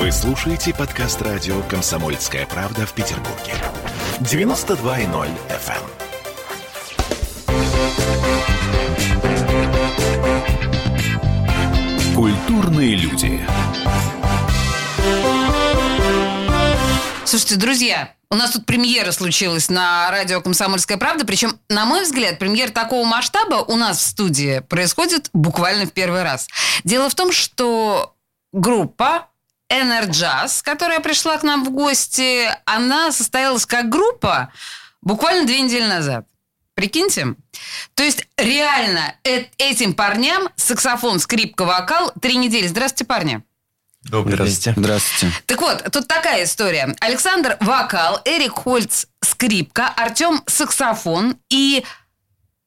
[0.00, 3.52] Вы слушаете подкаст радио «Комсомольская правда» в Петербурге.
[4.20, 5.84] 92.0 FM.
[12.16, 13.46] Культурные люди.
[17.26, 21.26] Слушайте, друзья, у нас тут премьера случилась на радио «Комсомольская правда».
[21.26, 26.22] Причем, на мой взгляд, премьер такого масштаба у нас в студии происходит буквально в первый
[26.22, 26.48] раз.
[26.84, 28.16] Дело в том, что
[28.54, 29.26] группа
[29.70, 34.52] Enerjazz, которая пришла к нам в гости, она состоялась как группа
[35.00, 36.26] буквально две недели назад.
[36.74, 37.34] Прикиньте.
[37.94, 42.66] То есть реально э- этим парням саксофон, скрипка, вокал три недели.
[42.66, 43.42] Здравствуйте, парни.
[44.02, 44.80] Добрый Здравствуйте.
[44.80, 45.36] Здравствуйте.
[45.46, 46.96] Так вот, тут такая история.
[47.00, 51.36] Александр– вокал, Эрик Хольц– скрипка, Артем– саксофон.
[51.50, 51.84] И,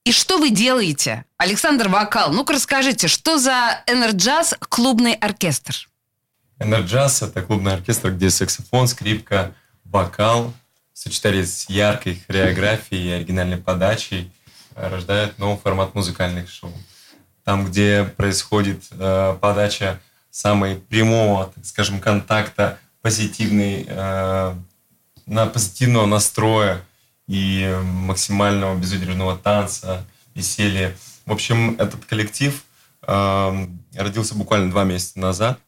[0.04, 1.26] и что вы делаете?
[1.38, 2.32] Александр– вокал.
[2.32, 5.90] Ну-ка расскажите, что за Энерджаз клубный оркестр?
[6.64, 9.54] Энерджаз– это клубный оркестр, где саксофон, скрипка,
[9.84, 10.54] вокал
[10.94, 14.32] сочетались с яркой хореографией и оригинальной подачей
[14.76, 16.72] рождают новый формат музыкальных шоу.
[17.44, 20.00] Там, где происходит э, подача
[20.32, 24.56] самой прямого, так скажем, контакта, позитивной, э,
[25.26, 26.82] на позитивного настроя
[27.28, 30.96] и максимального безудержного танца, веселья.
[31.26, 32.64] В общем, этот коллектив
[33.02, 35.60] э, родился буквально два месяца назад.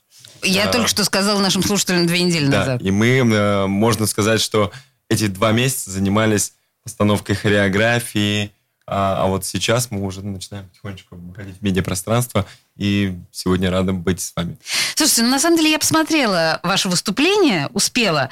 [0.45, 0.71] Я А.
[0.71, 2.81] только что сказала нашим слушателям две недели Да, назад.
[2.81, 4.71] и мы, э, можно сказать, что
[5.09, 8.51] эти два месяца занимались постановкой хореографии,
[8.87, 12.45] а, а вот сейчас мы уже начинаем потихонечку выходить в медиапространство,
[12.77, 14.57] и сегодня рады быть с вами.
[14.95, 18.29] Слушайте, ну на самом деле я посмотрела ваше выступление, успела,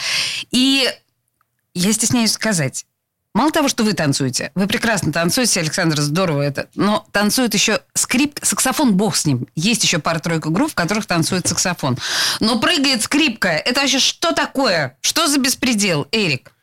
[0.52, 0.88] и
[1.74, 2.86] я стесняюсь сказать,
[3.34, 8.46] мало того, что вы танцуете, вы прекрасно танцуете, Александр, здорово это, но танцует еще скрипка,
[8.46, 9.48] саксофон, бог с ним.
[9.56, 11.98] Есть еще пара-тройка групп, в которых танцует саксофон.
[12.40, 13.50] Но прыгает скрипка.
[13.50, 14.98] Это вообще что такое?
[15.02, 16.54] Что за беспредел, Эрик?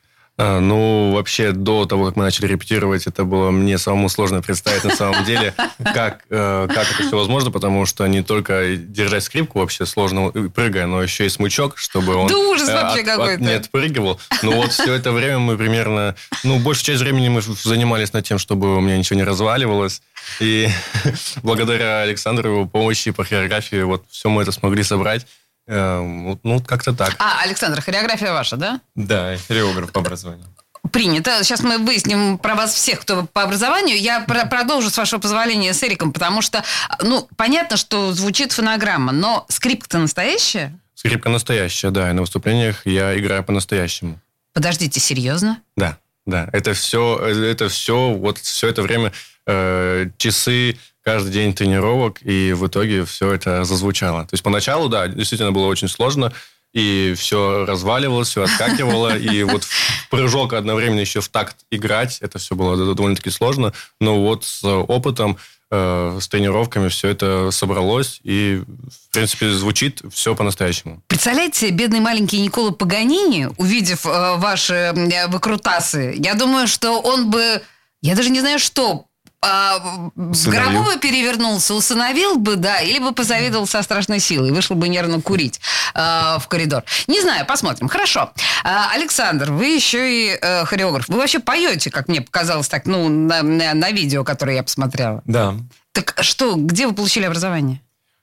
[0.43, 4.85] А, ну, вообще, до того, как мы начали репетировать, это было мне самому сложно представить
[4.85, 5.53] на самом деле,
[5.85, 10.87] как, э, как это все возможно, потому что не только держать скрипку вообще сложно прыгая,
[10.87, 14.19] но еще и смычок, чтобы он Да ужас э, вообще от- от- не отпрыгивал.
[14.43, 18.39] Ну вот все это время мы примерно, ну, большую часть времени мы занимались над тем,
[18.39, 20.01] чтобы у меня ничего не разваливалось.
[20.41, 20.69] И
[21.43, 25.27] благодаря Александру, его помощи по хореографии, вот все мы это смогли собрать.
[25.71, 27.15] Э, вот, Ну, как-то так.
[27.21, 28.81] А, Александр, хореография ваша, да?
[28.97, 30.45] Да, хореограф по образованию.
[30.91, 31.45] Принято.
[31.45, 33.97] Сейчас мы выясним про вас всех, кто по образованию.
[34.01, 36.65] Я про- продолжу, с вашего позволения, с Эриком, потому что,
[37.03, 40.77] ну, понятно, что звучит фонограмма, но скрипка-то настоящая?
[40.95, 44.19] Скрипка настоящая, да, и на выступлениях я играю по-настоящему.
[44.53, 45.59] Подождите, серьезно?
[45.77, 46.49] Да, да.
[46.53, 49.13] Это все, это все, вот все это время
[49.51, 54.23] э, часы, каждый день тренировок, и в итоге все это зазвучало.
[54.23, 56.33] То есть поначалу, да, действительно было очень сложно,
[56.73, 62.39] и все разваливалось, все отскакивало, и вот в прыжок одновременно еще в такт играть, это
[62.39, 65.39] все было довольно-таки сложно, но вот с опытом,
[65.71, 71.03] э, с тренировками все это собралось, и, в принципе, звучит все по-настоящему.
[71.09, 77.63] Представляете, бедный маленький Никола Паганини, увидев э, ваши э, выкрутасы, я думаю, что он бы,
[78.03, 79.07] я даже не знаю что,
[79.43, 84.77] а, в гробу бы перевернулся, усыновил бы, да, или бы позавидовал со страшной силой, вышел
[84.77, 85.61] бы нервно курить
[85.95, 85.99] э,
[86.39, 86.85] в коридор.
[87.07, 87.89] Не знаю, посмотрим.
[87.89, 88.33] Хорошо.
[88.65, 91.09] А, Александр, вы еще и э, хореограф.
[91.09, 95.23] Вы вообще поете, как мне показалось так, ну, на, на- на видео, которое я посмотрела.
[95.25, 95.55] Да.
[95.93, 97.81] Так что, где вы получили образование?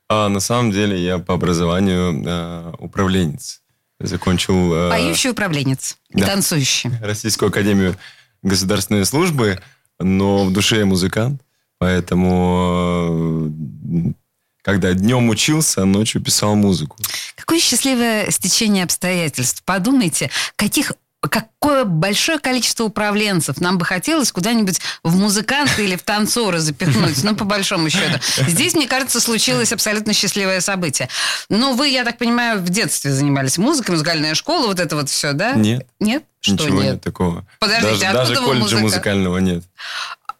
[0.10, 3.62] А на самом деле я по образованию э, управленец.
[4.00, 6.28] Закончил э, Поющий управленец и да.
[6.28, 6.92] танцующий.
[7.02, 7.98] Российскую академию
[8.44, 9.60] государственной службы,
[10.00, 11.42] но в душе я музыкант,
[11.78, 14.12] поэтому э,
[14.62, 16.98] когда днем учился, ночью писал музыку.
[17.36, 19.64] Какое счастливое стечение обстоятельств.
[19.64, 20.92] Подумайте, каких
[21.22, 27.36] какое большое количество управленцев нам бы хотелось куда-нибудь в музыканты или в танцоры запихнуть, ну,
[27.36, 28.20] по большому счету.
[28.48, 31.10] Здесь, мне кажется, случилось абсолютно счастливое событие.
[31.50, 35.34] Но вы, я так понимаю, в детстве занимались музыкой, музыкальная школа, вот это вот все,
[35.34, 35.54] да?
[35.54, 35.88] Нет.
[36.00, 36.24] Нет?
[36.40, 36.94] Что Ничего нет?
[36.94, 37.46] нет такого.
[37.60, 38.82] Подождите, даже, откуда даже колледжа музыка?
[38.82, 39.64] музыкального нет.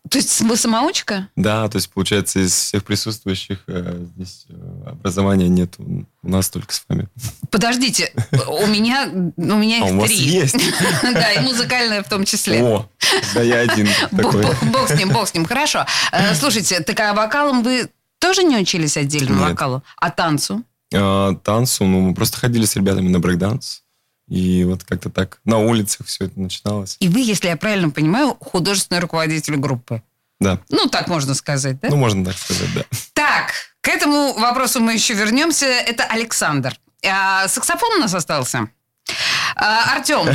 [0.10, 1.30] То есть вы самоучка?
[1.36, 5.76] Да, то есть, получается, из всех присутствующих э, здесь э, образования нет.
[5.80, 7.08] У нас только с вами.
[7.50, 8.12] Подождите,
[8.48, 10.16] у меня, у меня А их у три.
[10.18, 10.56] есть?
[11.04, 12.62] Да, и музыкальная в том числе.
[12.64, 12.90] О,
[13.34, 14.44] да я один такой.
[14.72, 15.46] бог- с ним, бог с ним.
[15.46, 15.86] Хорошо.
[16.12, 17.90] Э, Слушайте, так а вокалом вы
[18.20, 19.84] тоже не учились отдельно вокалу?
[19.98, 20.64] А танцу?
[20.94, 23.84] А, танцу, ну, мы просто ходили с ребятами на брейкданс.
[24.28, 26.98] И вот как-то так на улицах все это начиналось.
[27.00, 30.02] И вы, если я правильно понимаю, художественный руководитель группы.
[30.40, 30.60] Да.
[30.70, 31.90] Ну, так можно сказать, да?
[31.90, 32.84] Ну, можно так сказать, да.
[33.14, 35.66] Так, к этому вопросу мы еще вернемся.
[35.66, 36.78] Это Александр.
[37.06, 38.70] А, саксофон у нас остался.
[39.56, 40.28] А, Артем.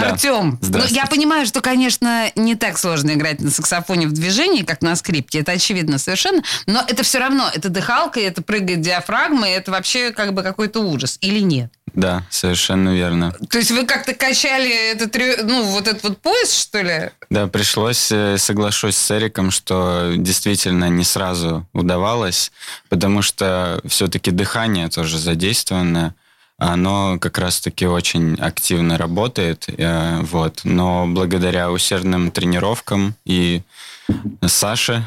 [0.00, 0.10] Да.
[0.10, 4.82] Артем, ну, я понимаю, что, конечно, не так сложно играть на саксофоне в движении, как
[4.82, 5.40] на скрипке.
[5.40, 6.42] Это очевидно совершенно.
[6.66, 10.80] Но это все равно, это дыхалка, это прыгает диафрагма, и это вообще как бы какой-то
[10.80, 11.18] ужас.
[11.20, 11.72] Или нет?
[11.94, 13.34] Да, совершенно верно.
[13.48, 17.10] То есть вы как-то качали этот, ну, вот этот вот пояс, что ли?
[17.30, 22.52] Да, пришлось, э, соглашусь с Эриком, что действительно не сразу удавалось,
[22.90, 26.14] потому что все-таки дыхание тоже задействовано,
[26.58, 30.60] оно как раз-таки очень активно работает, э, вот.
[30.64, 33.62] Но благодаря усердным тренировкам и
[34.46, 35.06] Саше,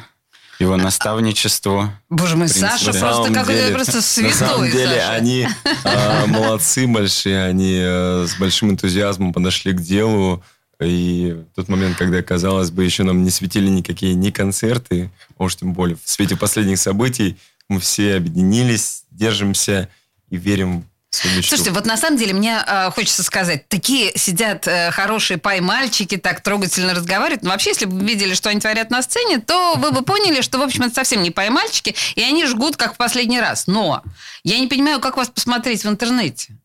[0.59, 4.33] его наставничеству, Боже мой, Саша на просто какой-то просто На святой.
[4.33, 5.11] самом деле Саша.
[5.13, 5.47] они
[5.85, 10.43] а, молодцы большие, они э, с большим энтузиазмом подошли к делу.
[10.81, 15.43] И в тот момент, когда, казалось бы, еще нам не светили никакие ни концерты, а
[15.43, 17.37] уж тем более в свете последних событий,
[17.67, 19.89] мы все объединились, держимся
[20.29, 24.91] и верим в Слушайте, вот на самом деле мне э, хочется сказать, такие сидят э,
[24.91, 27.41] хорошие пай-мальчики, так трогательно разговаривают.
[27.41, 30.41] Но вообще, если бы вы видели, что они творят на сцене, то вы бы поняли,
[30.41, 33.65] что, в общем, это совсем не пай-мальчики, и они жгут, как в последний раз.
[33.65, 34.03] Но
[34.43, 36.55] я не понимаю, как вас посмотреть в интернете?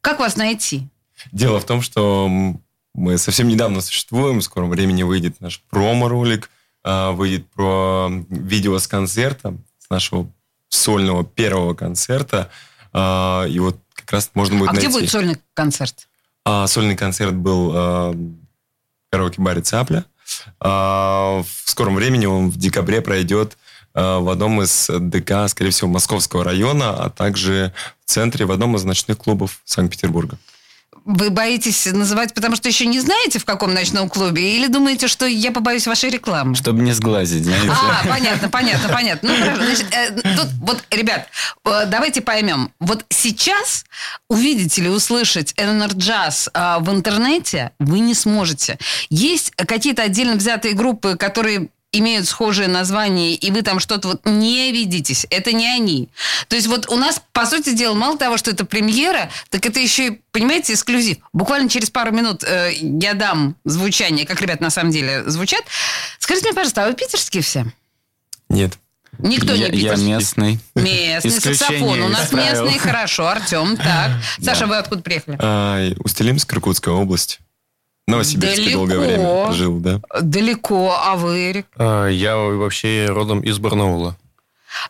[0.00, 0.86] Как вас найти?
[1.32, 2.30] Дело в том, что
[2.94, 6.48] мы совсем недавно существуем, в скором времени выйдет наш промо-ролик,
[6.84, 10.30] а, выйдет про видео с концерта, с нашего
[10.68, 12.50] сольного первого концерта,
[12.94, 14.86] А, и вот как раз можно будет а найти.
[14.86, 16.08] где будет сольный концерт?
[16.44, 20.04] А, сольный концерт был а, в караоке-баре «Цапля».
[20.60, 23.58] А, в скором времени он в декабре пройдет
[23.92, 27.72] а, в одном из ДК, скорее всего, Московского района, а также
[28.04, 30.38] в центре, в одном из ночных клубов Санкт-Петербурга.
[31.04, 34.56] Вы боитесь называть, потому что еще не знаете, в каком ночном клубе?
[34.56, 36.54] Или думаете, что я побоюсь вашей рекламы?
[36.54, 37.70] чтобы не сглазить, знаете.
[37.70, 39.28] А, понятно, понятно, понятно.
[39.28, 39.62] Ну, хорошо.
[39.64, 41.28] Значит, э, тут, вот, ребят,
[41.64, 42.70] э, давайте поймем.
[42.80, 43.84] Вот сейчас
[44.28, 48.78] увидеть или услышать Энерджаз в интернете вы не сможете.
[49.10, 51.68] Есть какие-то отдельно взятые группы, которые
[51.98, 55.26] имеют схожие названия, и вы там что-то вот не видитесь.
[55.30, 56.08] Это не они.
[56.48, 59.80] То есть вот у нас, по сути дела, мало того, что это премьера, так это
[59.80, 61.18] еще и, понимаете, эксклюзив.
[61.32, 65.62] Буквально через пару минут э, я дам звучание, как ребят на самом деле звучат.
[66.18, 67.66] Скажите мне, пожалуйста, а вы питерские все?
[68.48, 68.78] Нет.
[69.18, 70.06] Никто я, не я питерский.
[70.08, 70.60] местный.
[70.74, 72.02] Местный Исключение саксофон.
[72.02, 73.28] У нас местный, хорошо.
[73.28, 74.12] Артем, так.
[74.42, 75.38] Саша, вы откуда приехали?
[75.40, 77.40] А, Устилимск, Иркутская область.
[78.06, 78.78] В Новосибирске Далеко.
[78.78, 80.00] долгое время жил, да.
[80.20, 81.66] Далеко, а вы, Эрик?
[81.76, 84.16] А, Я вообще родом из Барнаула.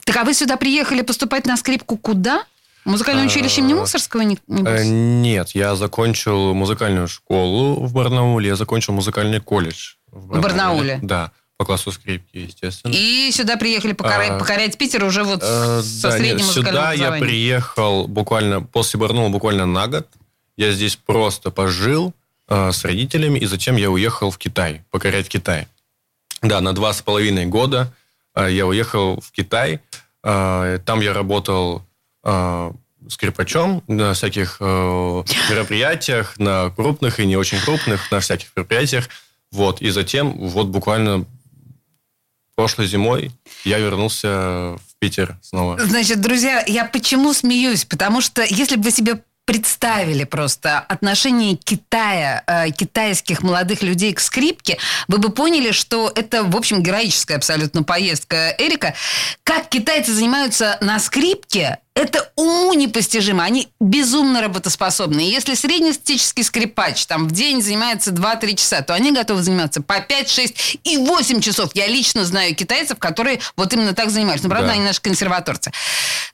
[0.05, 2.45] Так, а вы сюда приехали поступать на скрипку куда?
[2.85, 4.23] Музыкальное А, училище имени Мусорского?
[4.23, 4.39] не-?
[4.49, 9.95] Э, Нет, я закончил музыкальную школу в Барнауле, я закончил музыкальный колледж.
[10.11, 10.99] В Барнауле?
[11.01, 12.93] Да, по классу скрипки, естественно.
[12.93, 16.93] И сюда приехали покорять, А, покорять Питер уже вот Э, со да, средним нет, Сюда
[16.93, 20.09] я приехал буквально после Барнаула буквально на год.
[20.57, 22.13] Я здесь просто пожил
[22.49, 25.67] э, с родителями, и затем я уехал в Китай, покорять Китай.
[26.43, 27.93] Да, на два с половиной года
[28.35, 29.81] э, я уехал в Китай.
[30.23, 31.83] Э, там я работал
[32.25, 32.73] э,
[33.09, 34.65] скрипачом на всяких э,
[35.51, 39.09] мероприятиях, на крупных и не очень крупных, на всяких мероприятиях.
[39.53, 41.25] Вот, и затем, вот буквально
[42.55, 43.31] прошлой зимой
[43.65, 45.79] я вернулся в Питер снова.
[45.81, 47.85] Значит, друзья, я почему смеюсь?
[47.85, 54.21] Потому что если бы вы себе представили просто отношение Китая, э, китайских молодых людей к
[54.21, 58.95] скрипке, вы бы поняли, что это, в общем, героическая абсолютно поездка Эрика.
[59.43, 63.45] Как китайцы занимаются на скрипке, это уму непостижимо.
[63.45, 65.21] Они безумно работоспособны.
[65.27, 70.01] И если среднестатистический скрипач там в день занимается 2-3 часа, то они готовы заниматься по
[70.01, 71.71] 5, 6 и 8 часов.
[71.75, 74.49] Я лично знаю китайцев, которые вот именно так занимаются.
[74.49, 74.73] Но, правда, Да.
[74.75, 75.71] они наши консерваторцы.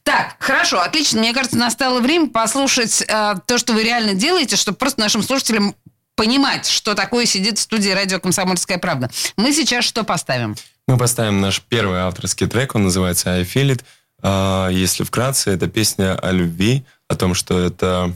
[0.03, 1.21] Так, хорошо, отлично.
[1.21, 5.75] Мне кажется, настало время послушать э, то, что вы реально делаете, чтобы просто нашим слушателям
[6.17, 9.11] понимать, что такое сидит в студии радио «Комсомольская правда».
[9.37, 10.57] Мы сейчас что поставим?
[10.87, 13.83] Мы поставим наш первый авторский трек, он называется «I Feel It».
[14.23, 18.15] А, Если вкратце, это песня о любви, о том, что это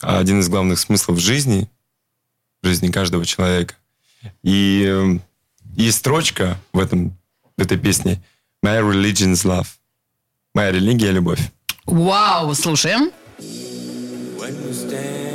[0.00, 1.68] один из главных смыслов жизни,
[2.62, 3.74] жизни каждого человека.
[4.42, 5.18] И, э,
[5.76, 7.16] и строчка в, этом,
[7.56, 8.22] в этой песне
[8.64, 9.66] «My religion is love».
[10.54, 11.40] Моя религия– любовь.
[11.86, 13.10] Вау, слушаем.
[14.38, 15.29] When you stand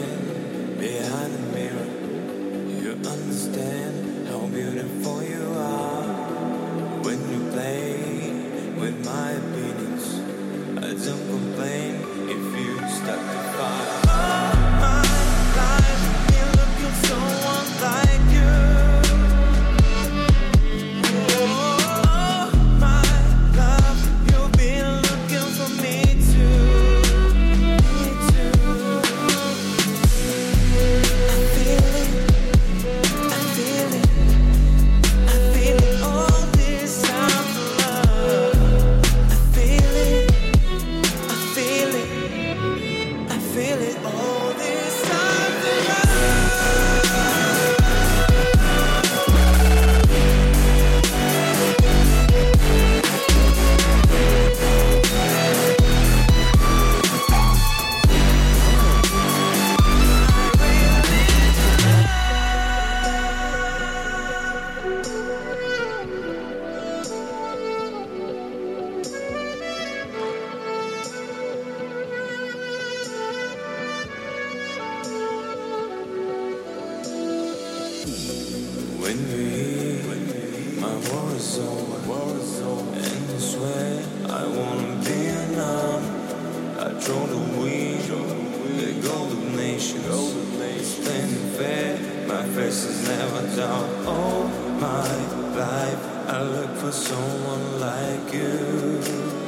[92.75, 94.05] face is never down.
[94.05, 99.44] All oh, my life, I look for someone like you.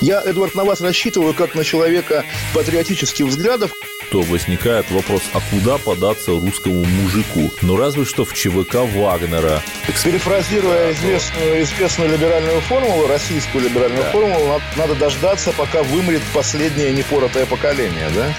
[0.00, 2.24] Я, Эдвард, на вас рассчитываю как на человека
[2.54, 3.72] патриотических взглядов.
[4.10, 7.52] то возникает вопрос, а куда податься русскому мужику?
[7.62, 9.62] Ну, разве что в ЧВК Вагнера.
[10.04, 17.46] Перефразируя известную, известную либеральную формулу, российскую либеральную формулу, надо, надо дождаться, пока вымрет последнее непоротое
[17.46, 18.32] поколение, да?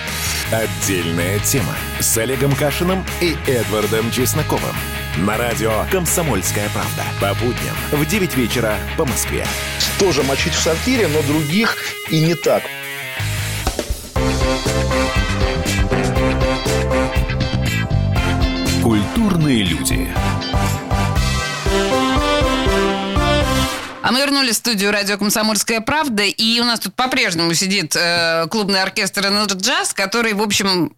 [0.51, 4.75] Отдельная тема с Олегом Кашиным и Эдвардом Чесноковым.
[5.17, 7.03] На радио «Комсомольская правда».
[7.21, 9.45] По будням в 9 вечера по Москве.
[9.99, 11.75] Тоже мочить в сортире, но других
[12.09, 12.63] и не так.
[18.81, 20.07] Культурные люди.
[24.01, 28.47] А мы вернулись в студию радио «Комсомольская правда», и у нас тут по-прежнему сидит э,
[28.49, 30.95] клубный оркестр «Энерджаз», который, в общем,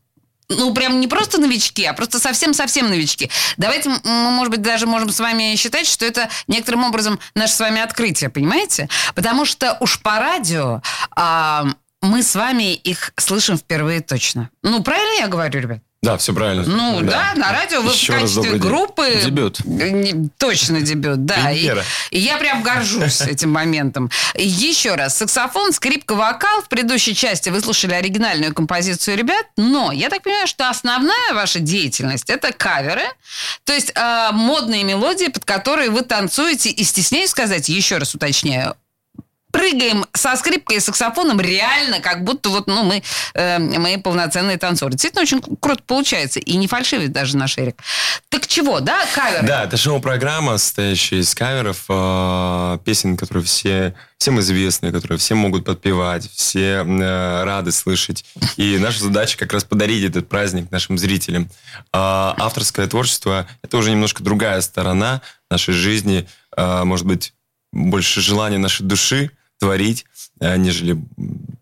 [0.52, 3.30] ну, прям не просто новички, а просто совсем-совсем новички.
[3.58, 7.60] Давайте мы, может быть, даже можем с вами считать, что это некоторым образом наше с
[7.60, 8.90] вами открытие, понимаете?
[9.16, 10.82] Потому что уж по радио
[11.16, 11.66] а,
[12.02, 14.50] мы с вами их слышим впервые точно.
[14.64, 15.80] Ну, правильно я говорю, ребят?
[16.04, 16.64] Да, все правильно.
[16.66, 18.70] Ну да, на радио вы Еще в качестве добрый день.
[18.70, 19.22] группы...
[19.24, 19.60] Дебют.
[19.60, 21.52] Э, не- Точно дебют, да.
[21.52, 21.72] И,
[22.10, 24.10] и я прям горжусь этим моментом.
[24.34, 26.64] Еще раз, саксофон, скрипка, вокал.
[26.64, 31.60] В предыдущей части вы слушали оригинальную композицию ребят, но я так понимаю, что основная ваша
[31.60, 33.04] деятельность– это каверы,
[33.64, 38.76] то есть э, модные мелодии, под которые вы танцуете, и стесняюсь сказать, еще раз уточняю,
[39.52, 43.04] прыгаем со скрипкой и саксофоном реально, как будто вот, ну, мы,
[43.34, 44.92] э, мы полноценные танцоры.
[44.92, 46.40] Действительно, очень круто получается.
[46.40, 47.82] И не фальшивит даже наш Эрик.
[48.30, 49.46] Так чего, да, каверы?
[49.46, 55.66] Да, это шоу-программа, состоящая из каверов, э, песен, которые все, всем известны, которые все могут
[55.66, 58.26] подпевать, все э, рады слышать.
[58.58, 61.50] И наша задача как раз подарить этот праздник нашим зрителям.
[61.92, 67.34] А авторское творчество– это уже немножко другая сторона нашей жизни, э, может быть,
[67.74, 70.06] больше желание нашей души творить,
[70.40, 70.98] э, нежели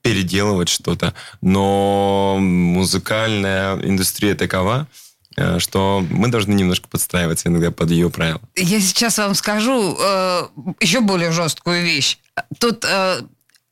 [0.01, 1.13] переделывать что-то.
[1.41, 4.87] Но музыкальная индустрия такова,
[5.35, 8.41] э, что мы должны немножко подстраиваться иногда под ее правила.
[8.55, 10.47] Я сейчас вам скажу э,
[10.79, 12.19] еще более жесткую вещь.
[12.57, 13.21] Тут э,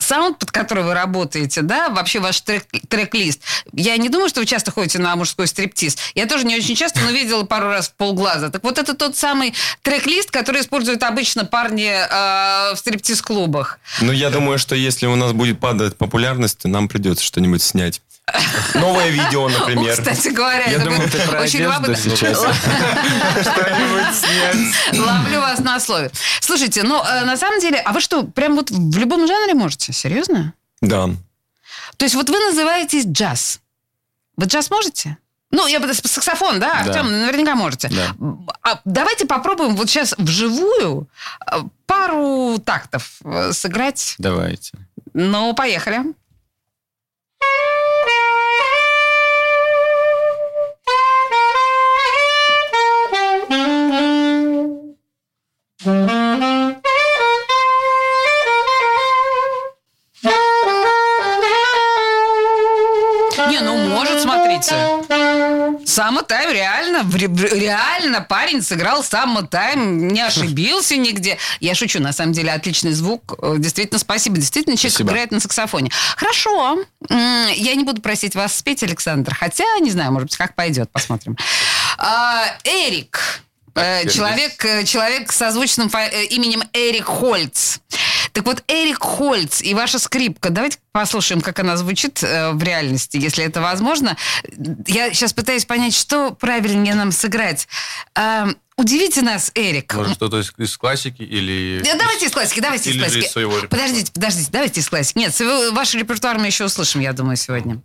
[0.07, 3.41] саунд, под который вы работаете, да, вообще ваш трек- трек-лист.
[3.73, 5.97] Я не думаю, что вы часто ходите на мужской стриптиз.
[6.15, 8.49] Я тоже не очень часто, но видела пару раз в полглаза.
[8.49, 13.79] Так вот это тот самый трек-лист, который используют обычно парни э, в стриптиз-клубах.
[14.01, 18.01] Ну, я думаю, что если у нас будет падать популярность, нам придется что-нибудь снять.
[18.75, 19.95] Новое видео, О, например.
[19.97, 21.95] кстати говоря, Я думаю, ты про очень любопытно.
[21.95, 22.39] сейчас.
[24.93, 26.11] Ловлю вас на слове.
[26.41, 29.93] Слушайте, ну, э, на самом деле, а вы что, прям вот в любом жанре можете?
[29.93, 30.53] Серьезно?
[30.81, 31.09] Да.
[31.95, 33.61] То есть вот вы называетесь джаз.
[34.35, 35.17] Вы джаз можете?
[35.49, 36.91] Ну, я бы саксофон, да, Да.
[36.91, 37.89] Артем, наверняка можете.
[37.89, 38.13] Да.
[38.61, 41.07] А давайте попробуем вот сейчас вживую
[41.49, 44.15] э, пару тактов э, сыграть.
[44.17, 44.73] Давайте.
[45.13, 45.99] Ну, поехали.
[45.99, 46.13] Не,
[67.15, 71.37] реально, парень сыграл Самма Тайм, не ошибился нигде.
[71.59, 73.35] Я шучу, на самом деле отличный звук.
[73.41, 74.35] Э, Действительно, спасибо.
[74.37, 75.09] Действительно, человек Спасибо.
[75.11, 75.91] играет на саксофоне.
[76.15, 76.79] Хорошо.
[77.09, 79.35] Я не буду просить вас спеть, Александр.
[79.35, 81.37] Хотя, не знаю, может быть, как пойдет, посмотрим.
[81.97, 83.41] А, Эрик.
[83.75, 87.77] Э, теперь Человек, э, человек фа- э, именем Эрик Хольц.
[88.37, 90.51] Так вот, Эрик Хольц и ваша скрипка.
[90.51, 94.15] Давайте послушаем, как она звучит э, в реальности, если это возможно.
[94.85, 97.67] Я сейчас пытаюсь понять, что правильнее нам сыграть.
[98.13, 99.95] А, удивите нас, Эрик.
[99.95, 101.81] Может, что-то из, из классики или...
[101.83, 103.25] Да, давайте из классики, давайте из Или же классики.
[103.25, 103.81] из своего репертуара.
[103.81, 105.17] Подождите, подождите, давайте из классики.
[105.17, 105.41] Нет,
[105.71, 107.81] ваш репертуар мы еще услышим, я думаю, сегодня.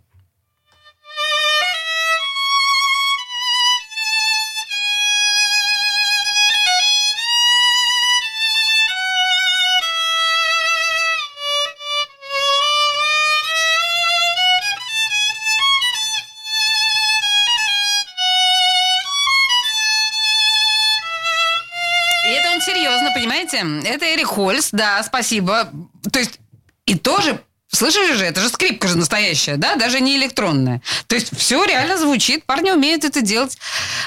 [24.33, 25.69] Хольс, да, спасибо.
[26.11, 26.39] То есть,
[26.85, 27.39] и тоже
[27.73, 30.83] Слышали же, это же скрипка же настоящая, да, даже не электронная.
[31.07, 33.57] То есть все реально звучит, парни умеют это делать.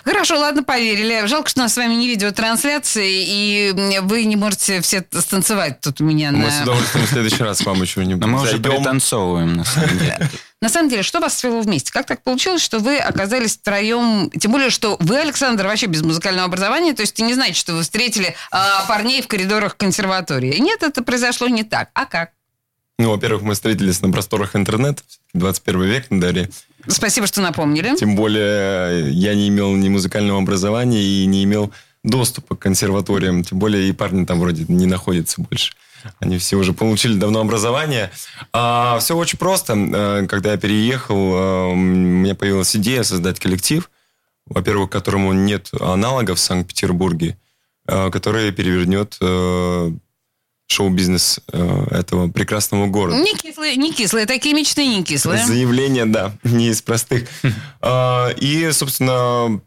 [0.04, 1.26] Хорошо, ладно, поверили.
[1.26, 6.00] Жалко, что у нас с вами не видеотрансляции, и вы не можете все станцевать тут
[6.00, 6.50] у меня Мы на...
[6.52, 10.30] с удовольствием в следующий раз вам еще-нибудь Но мы уже пританцовываем, на самом деле.
[10.62, 11.92] На самом деле, что вас свело вместе?
[11.92, 14.30] Как так получилось, что вы оказались втроем?
[14.30, 17.82] Тем более, что вы, Александр, вообще без музыкального образования, то есть не знаете, что вы
[17.82, 20.56] встретили а, парней в коридорах консерватории.
[20.58, 21.90] Нет, это произошло не так.
[21.92, 22.30] А как?
[22.98, 25.02] Ну, во-первых, мы встретились на просторах интернета.
[25.34, 26.50] 21 век на дворе.
[26.88, 27.94] Спасибо, что напомнили.
[27.96, 31.72] Тем более, я не имел ни музыкального образования и не имел
[32.02, 33.44] доступа к консерваториям.
[33.44, 35.74] Тем более, и парни там вроде не находятся больше.
[36.20, 38.10] Они все уже получили давно образование.
[38.52, 39.74] А, все очень просто.
[39.76, 43.90] А, Когда я переехал, а, у меня появилась идея создать коллектив,
[44.46, 47.36] во-первых, которому нет аналогов в Санкт-Петербурге,
[47.86, 49.16] а, который перевернет
[50.68, 51.38] шоу-бизнес
[51.90, 53.16] этого прекрасного города.
[53.18, 55.44] Не кислые, не кислые, такие мечты не кислые.
[55.46, 57.28] Заявление, да, не из простых.
[57.80, 59.60] А, И, собственно,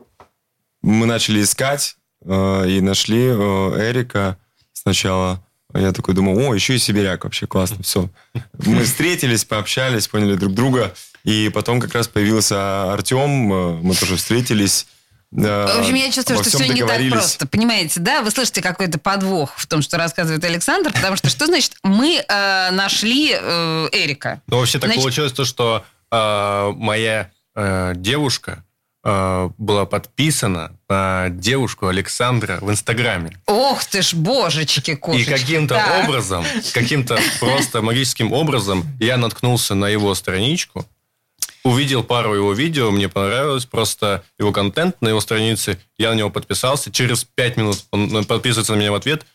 [0.81, 4.37] мы начали искать и нашли Эрика
[4.73, 5.41] сначала.
[5.73, 8.09] Я такой думал, о, еще и сибиряк вообще, классно, все.
[8.65, 10.93] Мы встретились, пообщались, поняли друг друга.
[11.23, 14.87] И потом как раз появился Артем, а, мы тоже встретились.
[15.31, 17.45] В общем, я чувствую, что все не так просто.
[17.47, 18.23] Понимаете, да?
[18.23, 22.71] Вы слышите какой-то подвох в том, что рассказывает Александр, потому что что значит мы э,
[22.71, 24.41] нашли э, Эрика?
[24.47, 28.68] Ну, вообще так Значит- получилось то, что э, моя э, девушка э,
[29.57, 33.37] была подписана на девушку Александра в Инстаграме.
[33.45, 35.29] Ох ты ж, божечки, И кошечки.
[35.31, 36.03] каким-то Так.
[36.05, 40.85] образом, каким-то просто магическим образом я наткнулся на его страничку,
[41.63, 46.29] увидел пару его видео, мне понравилось просто его контент на его странице, я на него
[46.29, 49.25] подписался, через пять минут он подписывается на меня в ответ,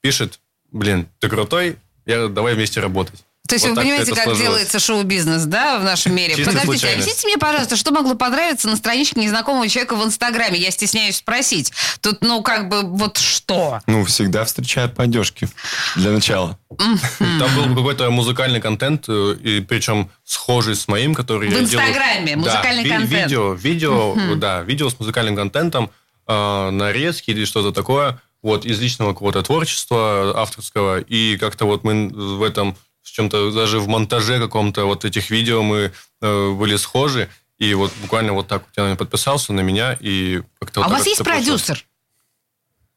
[0.00, 0.40] пишет,
[0.70, 3.24] блин, ты крутой, я, давай вместе работать.
[3.48, 4.40] То есть Вот вы понимаете, как сложилось.
[4.40, 6.36] делается шоу-бизнес, да, в нашем мире?
[6.36, 7.02] Чисто Подождите, случайность.
[7.08, 10.58] объясните мне, пожалуйста, что могло понравиться на страничке незнакомого человека в Инстаграме?
[10.58, 11.72] Я стесняюсь спросить.
[12.00, 13.80] Тут, ну, как бы, вот что?
[13.86, 15.48] Ну, всегда встречают по одежке.
[15.96, 16.56] Для начала.
[16.78, 21.88] Там был какой-то музыкальный контент, э, и причем схожий с моим, который В я делаю.
[21.88, 23.10] Инстаграме Да, музыкальный ви- контент.
[23.24, 25.90] Видео, видео, да, видео с музыкальным контентом,
[26.28, 32.08] э, нарезки или что-то такое, вот, из личного какого-то творчества авторского, и как-то вот мы
[32.08, 37.28] в этом, в чем-то, даже в монтаже каком-то вот этих видео мы э, были схожи,
[37.58, 40.84] и вот буквально вот так вот я на него подписался, на меня, и как-то а
[40.84, 41.62] вот у вас вот есть всё получилось.
[41.62, 41.86] продюсер?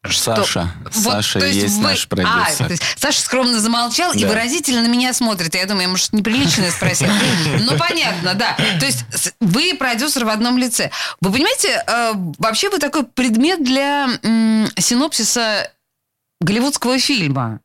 [0.08, 0.72] Саша.
[0.84, 2.66] Вот, Саша то есть, вы- наш А, продюсер.
[2.66, 4.28] то есть Саша скромно замолчал и Да.
[4.28, 5.52] выразительно на меня смотрит.
[5.56, 7.08] Я думаю, я, может, неприлично спросил.
[7.68, 8.56] Ну, понятно, да.
[8.78, 10.92] То есть с- вы продюсер в одном лице.
[11.20, 14.06] Вы понимаете, э, вообще вы такой предмет для
[14.78, 15.72] синопсиса
[16.40, 17.58] голливудского фильма.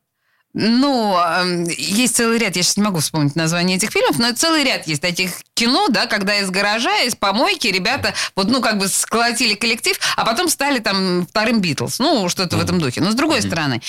[0.54, 4.64] Ну, эм, есть целый ряд, я сейчас не могу вспомнить название этих фильмов, но целый
[4.64, 8.88] ряд есть таких кино, да, когда из гаража, из помойки ребята вот, ну, как бы
[8.88, 11.98] сколотили коллектив, а потом стали там вторым Битлз.
[12.00, 13.00] Ну, что-то в этом духе.
[13.00, 13.80] Но с другой стороны,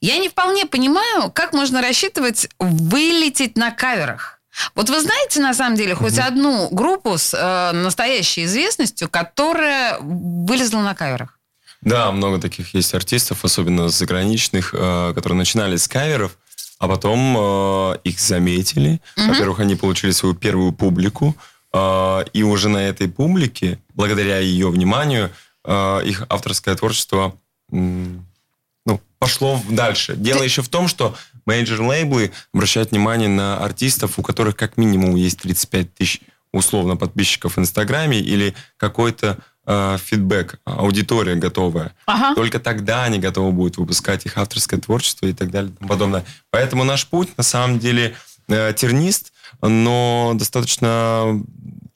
[0.00, 4.40] я не вполне понимаю, как можно рассчитывать вылететь на каверах.
[4.74, 10.80] Вот вы знаете, на самом деле, хоть одну группу с э, настоящей известностью, которая вылезла
[10.80, 11.37] на каверах?
[11.80, 16.36] Да, много таких есть артистов, особенно заграничных, э, которые начинали с каверов,
[16.78, 19.00] а потом э, их заметили.
[19.16, 21.36] Во-первых, они получили свою первую публику,
[21.72, 25.30] э, и уже на этой публике, благодаря ее вниманию,
[25.66, 27.36] их авторское творчество
[27.70, 30.16] ну, пошло дальше.
[30.16, 31.14] Дело еще в том, что
[31.46, 36.20] major-лейблы обращают внимание на артистов, у которых как минимум есть 35 тысяч
[36.52, 39.38] условно подписчиков в Инстаграме или какой-то
[39.68, 41.92] э, feedback, аудитория готовая.
[42.06, 42.34] Ага.
[42.34, 46.24] Только тогда они готовы будут выпускать их авторское творчество и так далее и тому подобное.
[46.50, 48.16] Поэтому наш путь на самом деле
[48.48, 51.40] э, тернист, но достаточно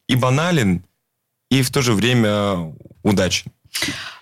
[0.06, 0.84] и банален,
[1.50, 3.50] и в то же время удачен.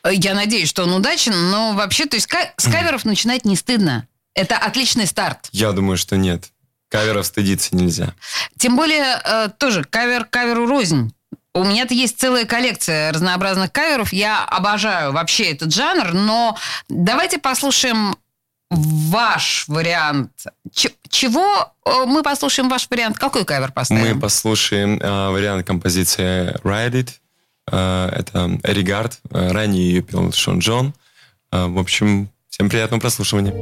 [0.09, 4.07] Я надеюсь, что он удачен, но вообще, то есть с каверов начинать не стыдно.
[4.35, 5.49] Это отличный старт.
[5.51, 6.51] Я думаю, что нет.
[6.89, 8.15] Каверов стыдиться нельзя.
[8.59, 11.13] Тем более, э, тоже кавер каверу рознь.
[11.55, 14.13] У меня-то есть целая коллекция разнообразных каверов.
[14.13, 16.57] Я обожаю вообще этот жанр, но
[16.89, 18.17] давайте послушаем
[18.71, 20.31] ваш вариант.
[20.73, 23.19] Ч- чего э, мы послушаем ваш вариант?
[23.19, 24.15] Какой кавер поставим?
[24.15, 27.11] Мы послушаем э, вариант композиции Ride It.
[27.73, 29.19] Э, это Регард.
[29.33, 30.95] Э, ранее ее пел Шон Джон.
[31.51, 33.53] Э, в общем, всем приятного прослушивания.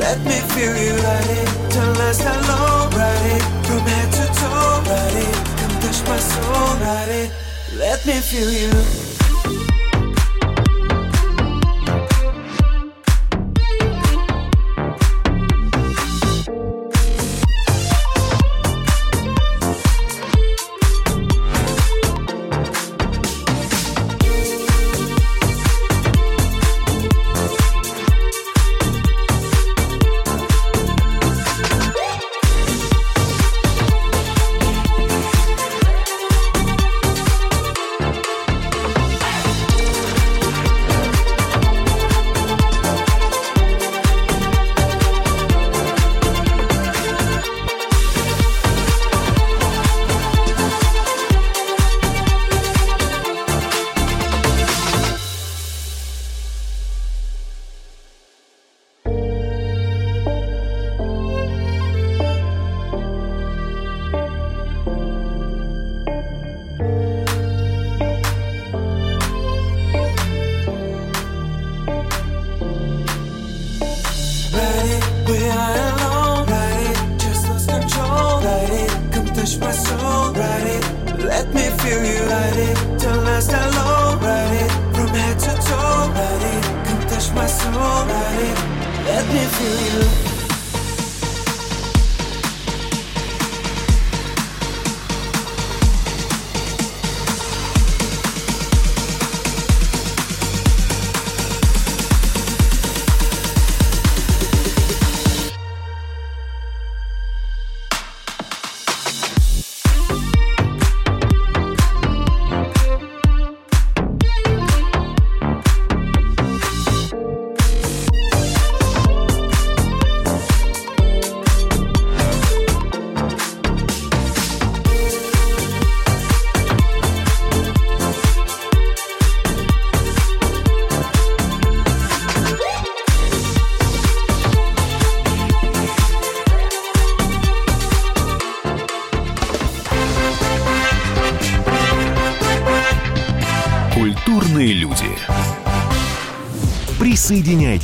[0.00, 4.24] Let me feel you ride it, don't last that long, ride it, from head to
[4.40, 7.30] toe, ride it, come touch my soul, ride it,
[7.76, 9.09] let me feel you.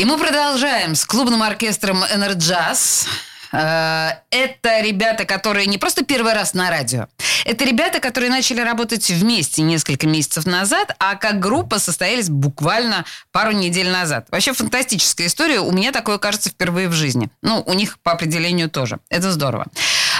[0.00, 3.06] И мы продолжаем с клубным оркестром «Энерджаз».
[3.52, 7.08] Э, Это ребята, которые не просто первый раз на радио.
[7.44, 13.52] Это ребята, которые начали работать вместе несколько месяцев назад, а как группа состоялись буквально пару
[13.52, 14.26] недель назад.
[14.30, 15.60] Вообще фантастическая история.
[15.60, 17.28] У меня такое, кажется, впервые в жизни.
[17.42, 19.00] Ну, у них по определению тоже.
[19.10, 19.66] Это здорово.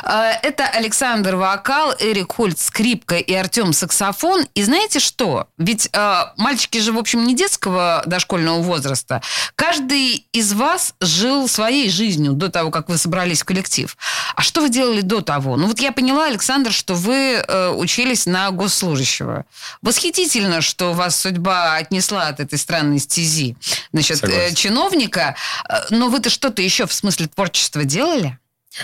[0.02, 4.46] Э, Это Александр вокал, Эрик Хольт скрипка и Артем саксофон.
[4.54, 5.48] И знаете что?
[5.58, 9.22] Ведь э, мальчики же, в общем, не детского дошкольного возраста.
[9.54, 13.96] Каждый из вас жил своей жизнью до того, как вы собрались в коллектив.
[14.34, 15.56] А что вы делали до того?
[15.56, 17.14] Ну вот я поняла, Александр, что вы
[17.46, 19.44] э, учились на госслужащего.
[19.82, 23.56] Восхитительно, что вас судьба отнесла от этой странной стези.
[23.92, 25.36] Значит, э, чиновника.
[25.68, 28.38] Э, Но вы-то что-то еще в смысле творчества делали?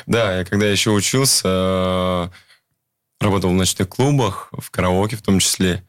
[0.07, 2.31] Да, я когда еще учился,
[3.21, 5.83] работал в ночных клубах, в караоке в том числе.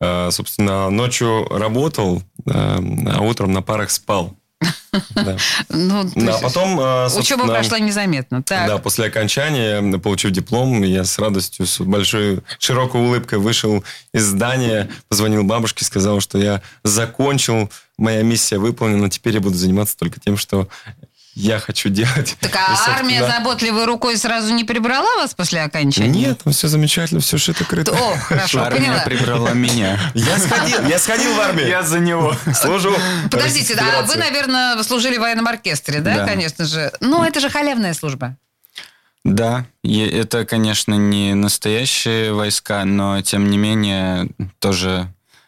[0.00, 4.36] Э, Собственно, ночью работал, э, а утром на парах спал.
[5.14, 5.36] Да.
[5.68, 8.42] Ну, Да, потом, э, Учеба прошла незаметно.
[8.42, 8.66] Так.
[8.66, 14.88] Да, после окончания, получив диплом, я с радостью, с большой, широкой улыбкой вышел из здания,
[15.08, 20.36] позвонил бабушке, сказал, что я закончил, моя миссия выполнена, теперь я буду заниматься только тем,
[20.36, 20.68] что
[21.38, 22.36] я хочу делать.
[22.40, 26.08] Так И, а собственно, армия заботливой рукой сразу не прибрала вас после окончания?
[26.10, 27.92] Нет, ну все замечательно, все шито-крыто.
[27.94, 29.02] О, хорошо, Армия поняла.
[29.04, 29.98] прибрала меня.
[30.14, 31.82] Я сходил, я сходил в армию.
[31.84, 32.34] за него.
[32.54, 32.94] служу.
[33.30, 36.26] Подождите, да, вы, наверное, служили в военном оркестре, да, Да.
[36.26, 36.92] конечно же?
[37.00, 38.36] Ну, это же халявная служба.
[39.24, 45.06] Да, и это, конечно, не настоящие войска, но тем не менее тоже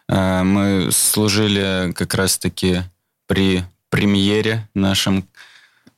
[0.08, 2.82] э, мы служили как раз-таки
[3.26, 5.26] при премьере нашем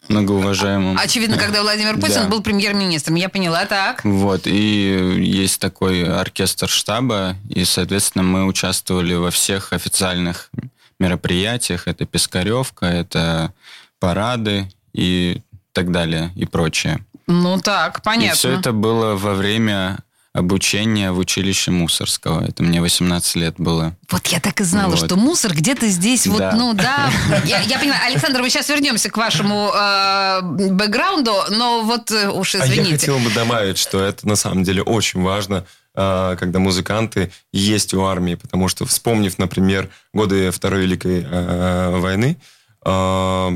[0.09, 0.99] многоуважаемом.
[0.99, 2.29] Очевидно, когда Владимир Путин Да.
[2.29, 3.15] был премьер-министром.
[3.17, 4.05] Я поняла, так.
[4.05, 10.51] Вот, и есть такой оркестр штаба, и, соответственно, мы участвовали во всех официальных
[10.99, 11.89] мероприятиях.
[11.89, 13.53] Это Пискаревка, это
[14.01, 15.41] парады, и
[15.73, 16.99] так далее и прочее.
[17.27, 18.35] Ну так, понятно.
[18.35, 19.99] И все это было во время
[20.35, 22.43] обучения в училище Мусорского.
[22.47, 23.95] Это мне 18 лет было.
[24.11, 25.05] Вот я так и знала, Вот.
[25.05, 26.53] что мусор где-то здесь, вот, Да.
[26.57, 27.11] ну да.
[27.45, 30.41] Я, я понимаю, Александр, мы сейчас вернемся к вашему э,
[30.71, 32.93] бэкграунду, но вот э, уж А я извините.
[32.93, 38.03] хотел бы добавить, что это на самом деле очень важно, а, когда музыканты есть у
[38.05, 42.39] армии, потому что, вспомнив, например, годы Второй Великой а, войны,
[42.83, 43.53] а,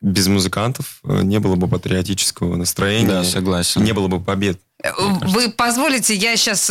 [0.00, 3.82] без музыкантов э, не было бы патриотического настроения, Да, согласен.
[3.84, 4.60] не было бы побед.
[4.82, 6.70] Э, Вы позволите, я сейчас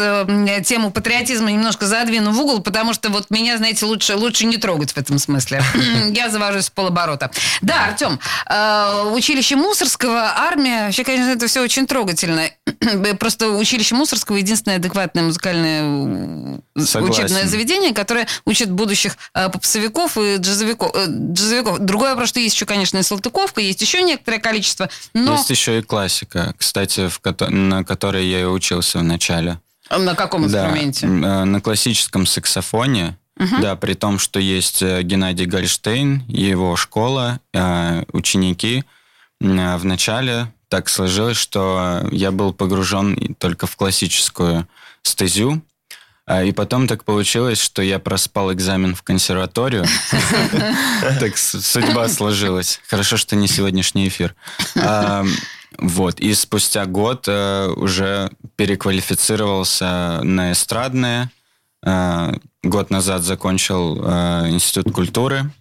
[0.65, 4.91] тему патриотизма немножко задвину в угол, потому что вот меня, знаете, лучше, лучше не трогать
[4.93, 5.61] в этом смысле.
[6.13, 7.31] Я завожусь в полоборота.
[7.61, 12.49] Да, Артем, э, училище Мусорского, армия, вообще, конечно, это все очень трогательно.
[13.19, 17.25] Просто училище Мусорского единственное адекватное музыкальное э, Согласен.
[17.25, 20.91] учебное заведение, которое учит будущих э, попсовиков и джазовиков.
[20.95, 21.79] э, джазовиков.
[21.79, 25.79] Другой вопрос, что есть еще, конечно, и Салтыковка, есть еще некоторое количество, но Есть еще
[25.79, 29.59] и классика, кстати, в на которой я и учился в начале.
[29.89, 31.05] на каком Да, инструменте?
[31.07, 33.17] м, э, на классическом саксофоне.
[33.61, 38.83] Да, при том, что есть э, Геннадий Гольштейн, его школа, э, ученики.
[39.39, 44.67] М, э, В начале так сложилось, что я был погружен только в классическую
[45.03, 45.61] стезю.
[46.25, 49.85] А, И потом так получилось, что я проспал экзамен в консерваторию.
[51.19, 52.81] Так судьба сложилась.
[52.89, 54.35] Хорошо, что не сегодняшний эфир.
[55.77, 56.19] Вот.
[56.19, 61.31] И спустя год э, уже переквалифицировался на эстрадное.
[61.85, 65.51] Э, Год назад закончил э, Институт культуры,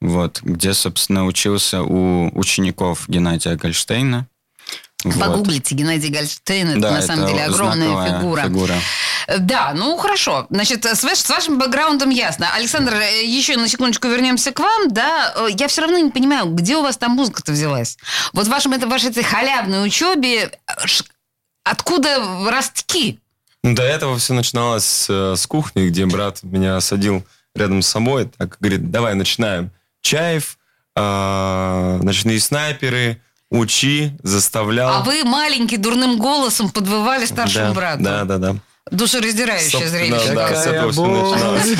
[0.00, 4.26] вот, где, собственно, учился у учеников Геннадия Гольштейна.
[5.04, 5.18] Вот.
[5.18, 8.42] Погуглите Геннадий Гольштейн, это Да, на самом это деле огромная фигура.
[8.42, 8.74] фигура.
[9.26, 10.46] Э, Да, ну хорошо.
[10.50, 12.48] Значит, с, ваш- с вашим бэкграундом ясно.
[12.54, 14.90] Александр, э, еще на секундочку вернемся к вам.
[14.92, 17.98] Да, Э, я все равно не понимаю, где у вас там музыка-то взялась?
[18.32, 21.04] Вот в вашем, это, вашей этой халявной учебе э, ш-
[21.64, 22.18] откуда
[22.50, 23.18] ростки?
[23.64, 27.88] Ну, До этого все начиналось с, э, с кухни, где брат меня садил рядом с
[27.88, 29.70] собой, так говорит, давай начинаем.
[30.00, 30.58] Чаев,
[30.96, 33.20] а, ночные снайперы,
[33.52, 34.90] учи, заставлял.
[34.90, 38.02] А вы маленький дурным голосом подвывали старшему да, брату.
[38.02, 38.56] Да, да, да.
[38.90, 40.32] Душераздирающее зрелище.
[40.34, 41.78] Да, с этого все начиналось.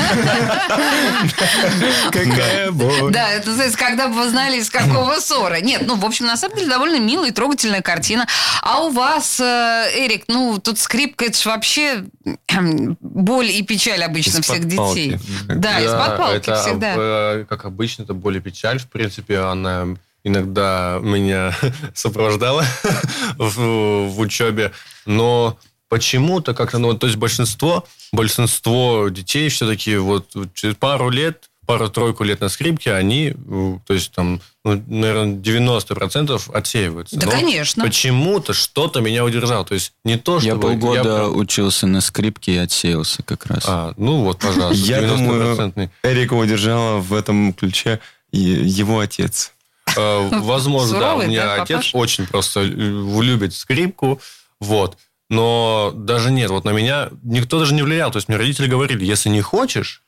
[2.11, 3.11] Какая боль.
[3.11, 5.59] Да, это называется, когда бы вы знали, из какого ссора.
[5.59, 8.25] Нет, ну, в общем, на самом деле, довольно милая и трогательная картина.
[8.61, 12.05] А у вас, э, Эрик, ну, тут скрипка, это же вообще
[12.47, 15.19] эм, боль и печаль обычно всех детей.
[15.47, 16.93] Да, из-под палки всегда.
[16.95, 18.79] э, как обычно, это боль и печаль.
[18.79, 19.87] В принципе, она
[20.23, 21.55] иногда меня
[21.93, 22.65] сопровождала
[23.37, 24.71] в, в учебе.
[25.05, 25.57] Но
[25.89, 32.41] почему-то как-то, ну, то есть большинство, большинство детей все-таки вот через пару лет, пару-тройку лет
[32.41, 37.17] на скрипке, они, э, то есть там, ну, наверное, 90% отсеиваются.
[37.17, 37.83] Да, Но конечно.
[37.85, 39.63] Почему-то что-то меня удержало.
[39.63, 40.61] То есть не то, Я чтобы...
[40.61, 43.63] полгода прям- учился на скрипке и отсеялся как раз.
[43.65, 45.89] А, ну вот, пожалуйста, Я думаю, 90%.
[46.03, 47.99] Эрика удержала в этом ключе
[48.31, 49.52] его отец.
[49.97, 51.15] Э, Возможно, да.
[51.15, 54.19] У меня отец очень просто э, любит скрипку.
[54.59, 54.97] Вот.
[55.29, 58.11] Но даже нет, вот на меня никто даже не влиял.
[58.11, 60.03] То есть мне родители говорили, если не хочешь,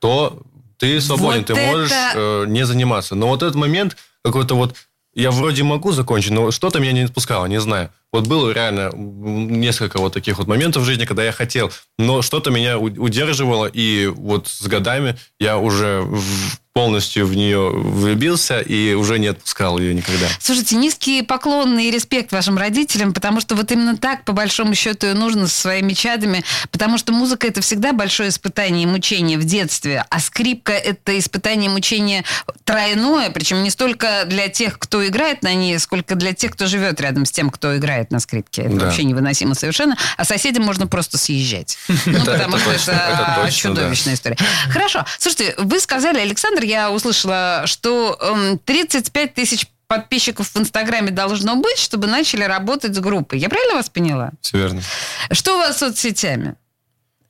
[0.00, 0.40] то
[0.78, 3.14] ты свободен, Вот ты можешь это- э, не заниматься.
[3.14, 4.74] Но вот этот момент какой-то вот
[5.14, 7.90] я вроде могу закончить, но что-то меня не отпускало, не знаю.
[8.14, 12.52] Вот было реально несколько вот таких вот моментов в жизни, когда я хотел, но что-то
[12.52, 16.06] меня удерживало, и вот с годами я уже
[16.74, 20.26] полностью в нее влюбился и уже не отпускал ее никогда.
[20.40, 25.06] Слушайте, низкий поклон и респект вашим родителям, потому что вот именно так, по большому счету,
[25.06, 29.44] и нужно со своими чадами, потому что музыка– это всегда большое испытание и мучение в
[29.44, 32.24] детстве, а скрипка– это испытание и мучение
[32.64, 37.00] тройное, причем не столько для тех, кто играет на ней, сколько для тех, кто живет
[37.00, 38.62] рядом с тем, кто играет на скрипке.
[38.62, 38.86] Это Да.
[38.86, 41.78] вообще невыносимо совершенно, а соседям можно просто съезжать.
[42.06, 44.36] Ну, потому что это чудовищная история.
[44.70, 45.04] Хорошо.
[45.18, 51.78] Слушайте, вы сказали, Александр, я услышала, что эм, 35 тысяч подписчиков в Инстаграме должно быть,
[51.78, 53.38] чтобы начали работать с группой.
[53.38, 54.30] Я правильно вас поняла?
[54.40, 54.82] Все верно.
[55.32, 56.54] Что у вас с соцсетями?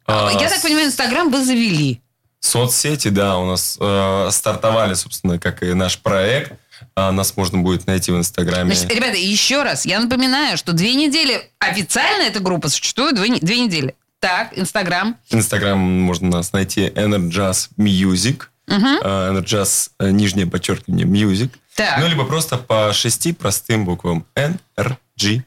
[0.06, 2.00] А, Я так понимаю, Инстаграм вы завели.
[2.40, 6.52] Соцсети, да, у нас э, стартовали, собственно, как и наш проект.
[6.96, 8.74] А, нас можно будет найти в Инстаграме.
[8.74, 13.60] Значит, ребята, еще раз, я напоминаю, что две недели, официально эта группа существует две, две
[13.60, 13.94] недели.
[14.20, 15.16] Так, Инстаграм.
[15.30, 18.44] Инстаграм можно нас найти Enerjazz Music.
[18.68, 21.50] А, Enerjazz, э, нижнее подчеркивание, Music.
[21.74, 21.98] Так.
[21.98, 24.24] Ну, либо просто по шести простым буквам.
[24.36, 25.44] N, R, G,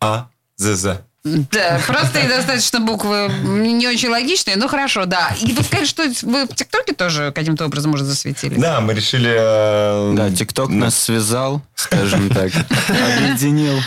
[0.00, 1.04] A, Z, Z.
[1.50, 5.30] Да, простые достаточно буквы, не очень логичные, но хорошо, да.
[5.40, 8.58] И вы сказали, что вы в ТикТоке тоже каким-то образом уже засветились?
[8.58, 9.30] Да, мы решили...
[9.30, 12.52] э, Да, ТикТок нас связал, скажем так,
[12.88, 13.78] объединил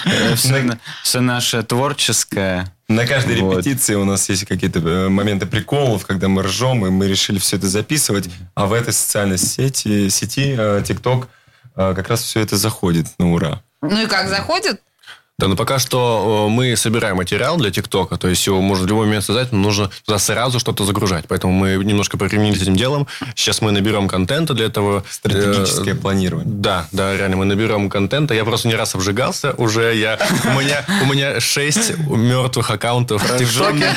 [1.04, 2.72] все наше творческое.
[2.88, 3.58] На каждой Вот.
[3.58, 7.56] репетиции у нас есть какие-то э, моменты приколов, когда мы ржем, и мы решили все
[7.58, 8.30] это записывать.
[8.54, 11.28] А в этой социальной сети, сети э, TikTok,
[11.78, 13.62] э, как раз все это заходит на ура.
[13.82, 14.82] Ну и как, заходит?
[15.42, 18.88] Да, но пока что э, мы собираем материал для ТикТока, то есть его можно в
[18.88, 21.26] любой момент создать, но нужно туда сразу что-то загружать.
[21.28, 23.08] Поэтому мы немножко повременили этим делом.
[23.36, 25.04] Сейчас мы наберем контента для этого.
[25.10, 26.48] Стратегическое Э, планирование.
[26.48, 28.36] Да, да, реально, мы наберем контента.
[28.36, 29.96] Я просто не раз обжигался уже.
[29.96, 33.88] Я, у, меня, у меня шесть мертвых аккаунтов в ТикТоке.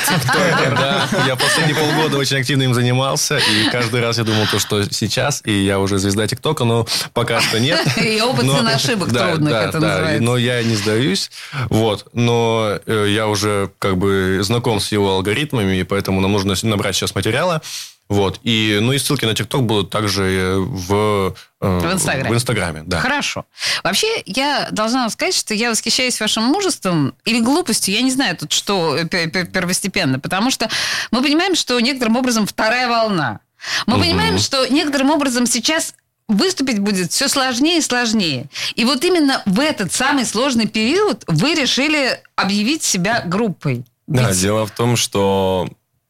[0.71, 3.37] Да, я последние полгода очень активно им занимался.
[3.37, 7.39] И каждый раз я думал, то, что сейчас, и я уже звезда ТикТока, но пока
[7.39, 7.85] что нет.
[7.97, 10.23] И опыт цен ошибок трудных это называется.
[10.23, 11.29] Но я не сдаюсь.
[11.69, 12.07] Вот.
[12.13, 16.95] Но э, я уже как бы знаком с его алгоритмами, и поэтому нам нужно набрать
[16.95, 17.61] сейчас материала.
[18.07, 18.39] Вот.
[18.43, 22.29] И, ну и ссылки на ТикТок будут также э, в, э, В Инстаграме.
[22.29, 22.99] В Инстаграме, да.
[22.99, 23.45] Хорошо.
[23.83, 27.95] Вообще, я должна вам сказать, что я восхищаюсь вашим мужеством или глупостью.
[27.95, 30.19] Я не знаю тут, что э, пе- пе- первостепенно.
[30.19, 30.69] Потому что
[31.09, 33.39] мы понимаем, что некоторым образом вторая волна.
[33.87, 35.95] Мы понимаем, что некоторым образом сейчас
[36.27, 38.45] выступить будет все сложнее и сложнее.
[38.75, 43.85] И вот именно в этот самый сложный период вы решили объявить себя группой.
[44.07, 45.67] Да, Ведь- дело в том, что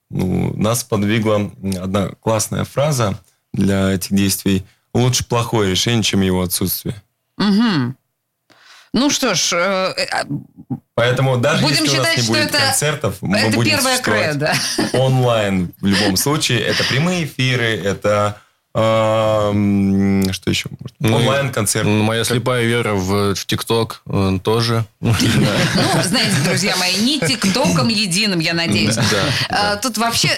[0.10, 1.52] ну, нас подвигла
[1.82, 3.20] одна классная фраза
[3.54, 4.66] для этих действий.
[4.94, 7.02] Лучше плохое решение, чем его отсутствие.
[7.38, 7.98] Мгм.
[8.94, 10.24] Ну что ж, э, э,
[10.94, 13.80] Поэтому даже Будем если у нас считать, не что будет это- концертов, мы это будем
[13.82, 14.54] существовать кредо.
[14.94, 16.62] онлайн в любом случае.
[16.62, 18.40] Это прямые эфиры, это
[18.76, 20.70] что еще?
[21.00, 21.88] Ну, Онлайн-концерт.
[21.88, 24.86] Моя слепая вера в в ТикТок э, тоже.
[25.00, 25.14] Ну,
[26.04, 28.98] знаете, друзья мои, не тиктоком единым, я надеюсь.
[29.50, 30.36] А, Тут вообще,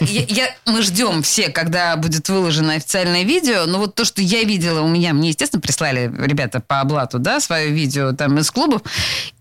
[0.65, 3.65] мы ждем все, когда будет выложено официальное видео.
[3.65, 7.39] Но вот то, что я видела у меня, мне, естественно, прислали ребята по облату, да,
[7.39, 8.81] свое видео там из клубов.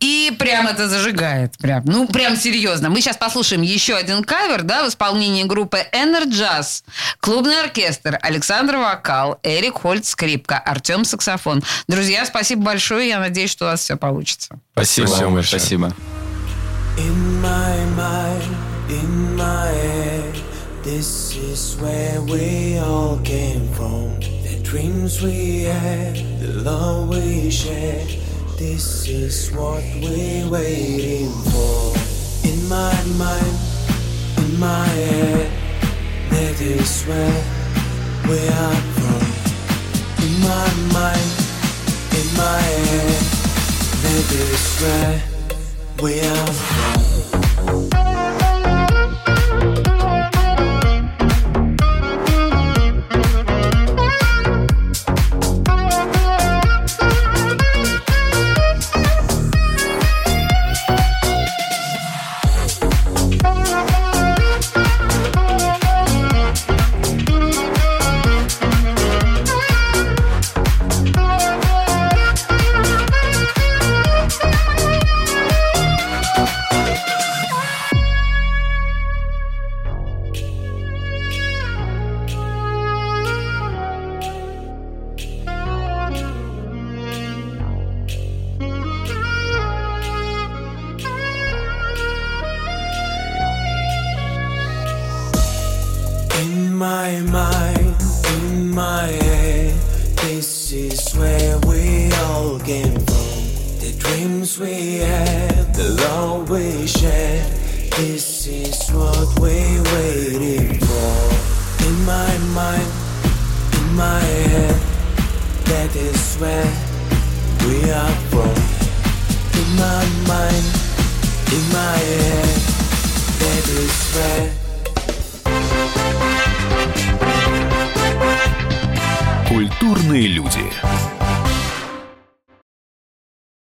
[0.01, 1.59] И прям это зажигает.
[1.59, 2.89] Прям, ну, прям серьезно.
[2.91, 6.83] Мы сейчас послушаем еще один кавер, да, в исполнении группы Enerjazz,
[7.21, 11.63] клубный оркестр, Александр Вокал, Эрик Хольц скрипка, Артем саксофон.
[11.89, 13.09] Друзья, спасибо большое.
[13.09, 14.61] Я надеюсь, что у вас все получится.
[14.73, 15.07] Спасибо.
[15.07, 15.61] Спасибо большое.
[15.61, 15.93] Спасибо.
[16.97, 18.45] In my mind,
[18.89, 20.35] in my head,
[20.85, 24.21] this is where we all came from.
[24.45, 28.09] The dreams we had, the love we shared,
[28.57, 31.93] this is what we're waiting for.
[32.45, 33.59] In my mind,
[34.39, 35.51] in my head,
[36.31, 37.56] that is where
[38.29, 39.23] where I'm from.
[40.25, 41.31] In my mind,
[42.19, 43.23] in my head,
[45.97, 47.16] from.